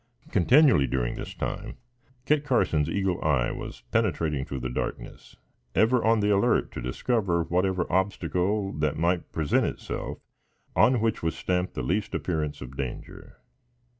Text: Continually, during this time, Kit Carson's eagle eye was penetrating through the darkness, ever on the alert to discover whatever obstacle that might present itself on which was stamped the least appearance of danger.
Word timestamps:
Continually, 0.31 0.87
during 0.87 1.13
this 1.13 1.35
time, 1.35 1.77
Kit 2.25 2.43
Carson's 2.43 2.89
eagle 2.89 3.23
eye 3.23 3.51
was 3.51 3.83
penetrating 3.91 4.43
through 4.45 4.61
the 4.61 4.67
darkness, 4.71 5.35
ever 5.75 6.03
on 6.03 6.21
the 6.21 6.31
alert 6.31 6.71
to 6.71 6.81
discover 6.81 7.43
whatever 7.43 7.85
obstacle 7.93 8.71
that 8.73 8.97
might 8.97 9.31
present 9.31 9.67
itself 9.67 10.17
on 10.75 11.01
which 11.01 11.21
was 11.21 11.35
stamped 11.37 11.75
the 11.75 11.83
least 11.83 12.15
appearance 12.15 12.61
of 12.61 12.75
danger. 12.75 13.37